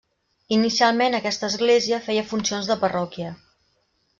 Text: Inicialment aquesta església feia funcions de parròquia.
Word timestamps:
Inicialment 0.55 1.17
aquesta 1.17 1.49
església 1.53 2.01
feia 2.07 2.25
funcions 2.33 2.73
de 2.73 2.79
parròquia. 2.85 3.35